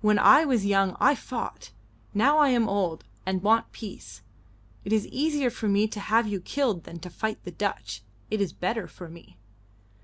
When 0.00 0.18
I 0.18 0.44
was 0.44 0.66
young 0.66 0.96
I 0.98 1.14
fought. 1.14 1.70
Now 2.12 2.38
I 2.38 2.48
am 2.48 2.68
old, 2.68 3.04
and 3.24 3.40
want 3.40 3.70
peace. 3.70 4.20
It 4.84 4.92
is 4.92 5.06
easier 5.06 5.48
for 5.48 5.68
me 5.68 5.86
to 5.86 6.00
have 6.00 6.26
you 6.26 6.40
killed 6.40 6.82
than 6.82 6.98
to 6.98 7.08
fight 7.08 7.44
the 7.44 7.52
Dutch. 7.52 8.02
It 8.32 8.40
is 8.40 8.52
better 8.52 8.88
for 8.88 9.08
me." 9.08 9.36